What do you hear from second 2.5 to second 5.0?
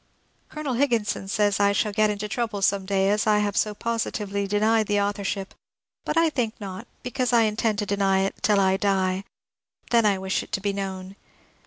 some day, as I have so positively denied the